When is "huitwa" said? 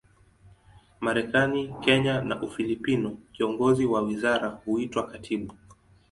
4.49-5.07